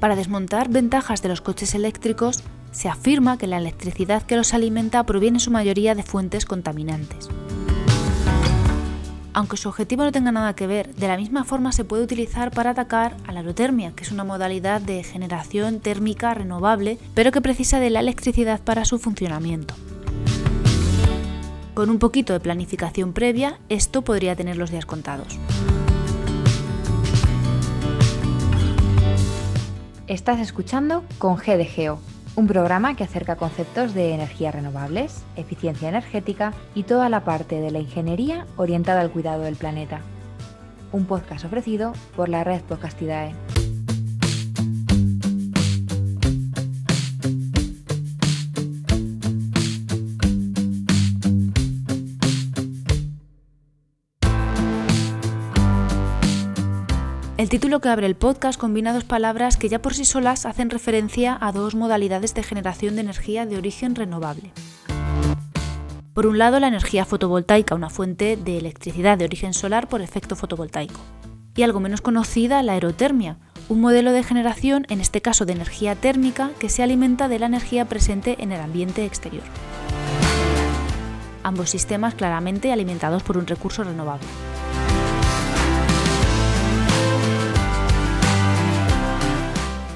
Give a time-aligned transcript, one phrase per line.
[0.00, 2.42] Para desmontar ventajas de los coches eléctricos,
[2.72, 7.28] se afirma que la electricidad que los alimenta proviene en su mayoría de fuentes contaminantes.
[9.34, 12.50] Aunque su objetivo no tenga nada que ver, de la misma forma se puede utilizar
[12.50, 17.42] para atacar a la aerotermia, que es una modalidad de generación térmica renovable, pero que
[17.42, 19.74] precisa de la electricidad para su funcionamiento.
[21.74, 25.38] Con un poquito de planificación previa, esto podría tener los días contados.
[30.10, 32.00] Estás escuchando con G de Geo,
[32.34, 37.70] un programa que acerca conceptos de energías renovables, eficiencia energética y toda la parte de
[37.70, 40.00] la ingeniería orientada al cuidado del planeta.
[40.90, 43.36] Un podcast ofrecido por la red Podcastidae.
[57.40, 60.68] El título que abre el podcast combina dos palabras que ya por sí solas hacen
[60.68, 64.52] referencia a dos modalidades de generación de energía de origen renovable.
[66.12, 70.36] Por un lado, la energía fotovoltaica, una fuente de electricidad de origen solar por efecto
[70.36, 71.00] fotovoltaico.
[71.56, 73.38] Y algo menos conocida, la aerotermia,
[73.70, 77.46] un modelo de generación, en este caso de energía térmica, que se alimenta de la
[77.46, 79.44] energía presente en el ambiente exterior.
[81.42, 84.26] Ambos sistemas claramente alimentados por un recurso renovable.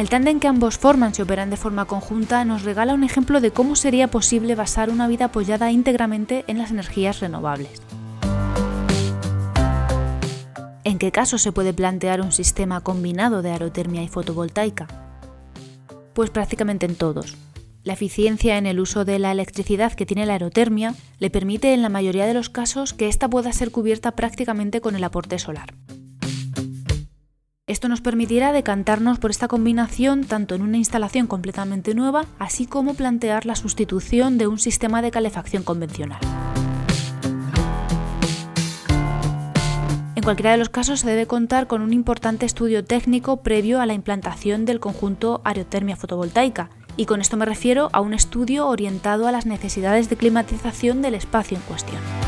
[0.00, 3.50] El tándem que ambos forman y operan de forma conjunta nos regala un ejemplo de
[3.50, 7.82] cómo sería posible basar una vida apoyada íntegramente en las energías renovables.
[10.84, 14.86] ¿En qué caso se puede plantear un sistema combinado de aerotermia y fotovoltaica?
[16.14, 17.36] Pues prácticamente en todos.
[17.84, 21.82] La eficiencia en el uso de la electricidad que tiene la aerotermia le permite en
[21.82, 25.74] la mayoría de los casos que ésta pueda ser cubierta prácticamente con el aporte solar.
[27.70, 32.94] Esto nos permitirá decantarnos por esta combinación tanto en una instalación completamente nueva, así como
[32.94, 36.18] plantear la sustitución de un sistema de calefacción convencional.
[40.16, 43.86] En cualquiera de los casos se debe contar con un importante estudio técnico previo a
[43.86, 49.28] la implantación del conjunto aerotermia fotovoltaica, y con esto me refiero a un estudio orientado
[49.28, 52.19] a las necesidades de climatización del espacio en cuestión.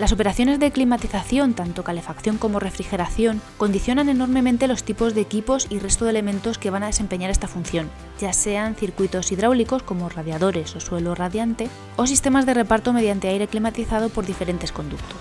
[0.00, 5.78] Las operaciones de climatización, tanto calefacción como refrigeración, condicionan enormemente los tipos de equipos y
[5.78, 10.74] resto de elementos que van a desempeñar esta función, ya sean circuitos hidráulicos como radiadores
[10.74, 15.18] o suelo radiante, o sistemas de reparto mediante aire climatizado por diferentes conductos.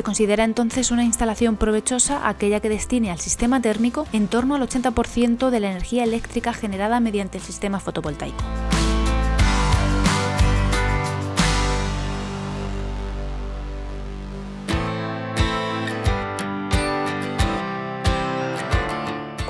[0.00, 4.62] Se considera entonces una instalación provechosa aquella que destine al sistema térmico en torno al
[4.62, 8.42] 80% de la energía eléctrica generada mediante el sistema fotovoltaico.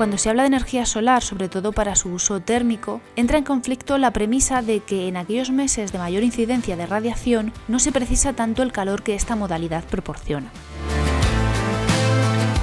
[0.01, 3.99] Cuando se habla de energía solar, sobre todo para su uso térmico, entra en conflicto
[3.99, 8.33] la premisa de que en aquellos meses de mayor incidencia de radiación no se precisa
[8.33, 10.51] tanto el calor que esta modalidad proporciona.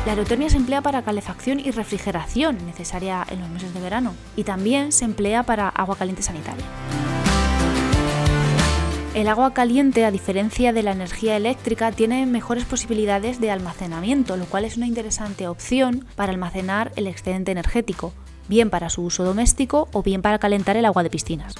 [0.07, 4.43] La aerotermia se emplea para calefacción y refrigeración necesaria en los meses de verano y
[4.43, 6.65] también se emplea para agua caliente sanitaria.
[9.17, 14.45] El agua caliente, a diferencia de la energía eléctrica, tiene mejores posibilidades de almacenamiento, lo
[14.45, 18.13] cual es una interesante opción para almacenar el excedente energético,
[18.47, 21.55] bien para su uso doméstico o bien para calentar el agua de piscinas.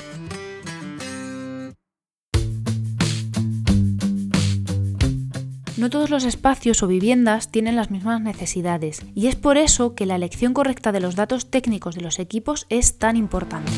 [5.78, 10.06] No todos los espacios o viviendas tienen las mismas necesidades y es por eso que
[10.06, 13.72] la elección correcta de los datos técnicos de los equipos es tan importante.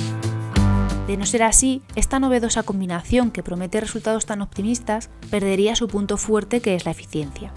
[1.10, 6.18] De no ser así, esta novedosa combinación que promete resultados tan optimistas perdería su punto
[6.18, 7.52] fuerte que es la eficiencia.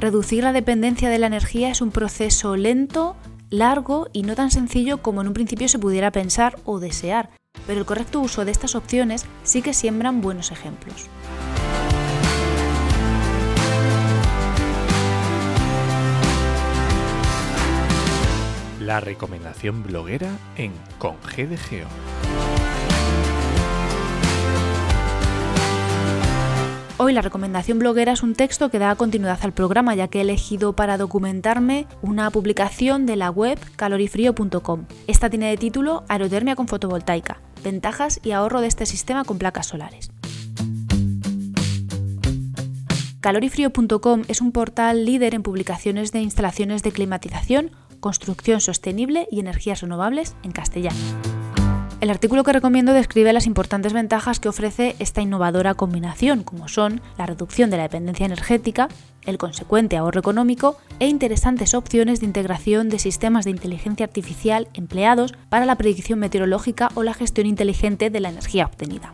[0.00, 3.14] Reducir la dependencia de la energía es un proceso lento,
[3.48, 7.30] largo y no tan sencillo como en un principio se pudiera pensar o desear,
[7.68, 11.08] pero el correcto uso de estas opciones sí que siembran buenos ejemplos.
[18.80, 21.16] La recomendación bloguera en Con.
[26.96, 30.22] Hoy la recomendación bloguera es un texto que da continuidad al programa, ya que he
[30.22, 34.86] elegido para documentarme una publicación de la web calorifrío.com.
[35.06, 39.66] Esta tiene de título Aerotermia con fotovoltaica, ventajas y ahorro de este sistema con placas
[39.66, 40.10] solares.
[43.20, 49.82] Calorifrío.com es un portal líder en publicaciones de instalaciones de climatización construcción sostenible y energías
[49.82, 50.98] renovables en castellano.
[52.00, 57.02] El artículo que recomiendo describe las importantes ventajas que ofrece esta innovadora combinación, como son
[57.18, 58.88] la reducción de la dependencia energética,
[59.26, 65.34] el consecuente ahorro económico e interesantes opciones de integración de sistemas de inteligencia artificial empleados
[65.50, 69.12] para la predicción meteorológica o la gestión inteligente de la energía obtenida.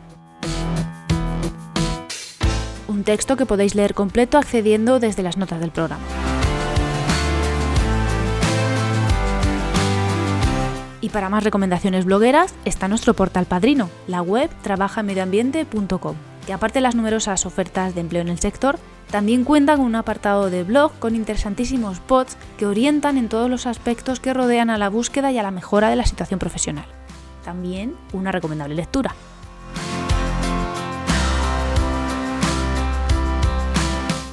[2.87, 6.26] Un texto que podéis leer completo accediendo desde las notas del programa.
[11.07, 16.81] Y para más recomendaciones blogueras está nuestro portal Padrino, la web trabajamedioambiente.com, que aparte de
[16.81, 18.77] las numerosas ofertas de empleo en el sector,
[19.09, 23.67] también cuenta con un apartado de blog con interesantísimos posts que orientan en todos los
[23.67, 26.87] aspectos que rodean a la búsqueda y a la mejora de la situación profesional.
[27.45, 29.15] También una recomendable lectura.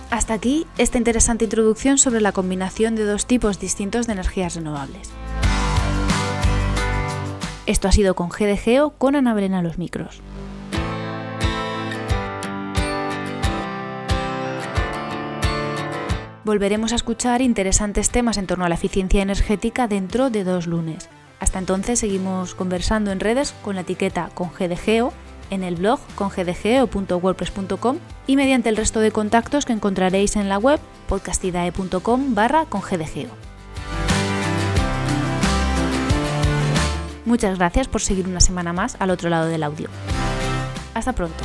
[0.09, 5.11] Hasta aquí esta interesante introducción sobre la combinación de dos tipos distintos de energías renovables.
[7.65, 10.21] Esto ha sido con GDGO con Ana Belén los micros.
[16.43, 21.09] Volveremos a escuchar interesantes temas en torno a la eficiencia energética dentro de dos lunes.
[21.39, 25.13] Hasta entonces seguimos conversando en redes con la etiqueta con GDGO,
[25.49, 30.57] en el blog con gdgeo.wordpress.com y mediante el resto de contactos que encontraréis en la
[30.57, 32.81] web podcastidae.com barra con
[37.25, 39.89] Muchas gracias por seguir una semana más al otro lado del audio.
[40.93, 41.43] Hasta pronto.